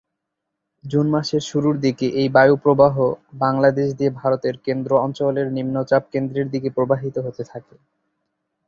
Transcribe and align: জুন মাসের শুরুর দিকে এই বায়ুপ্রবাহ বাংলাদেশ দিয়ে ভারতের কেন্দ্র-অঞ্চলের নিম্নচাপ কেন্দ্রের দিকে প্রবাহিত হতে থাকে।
জুন 0.83 1.05
মাসের 1.09 1.43
শুরুর 1.49 1.75
দিকে 1.79 2.07
এই 2.15 2.29
বায়ুপ্রবাহ 2.29 2.95
বাংলাদেশ 3.41 3.87
দিয়ে 3.97 4.11
ভারতের 4.19 4.55
কেন্দ্র-অঞ্চলের 4.65 5.47
নিম্নচাপ 5.57 6.03
কেন্দ্রের 6.13 6.47
দিকে 6.53 6.69
প্রবাহিত 6.77 7.15
হতে 7.25 7.43
থাকে। 7.45 7.75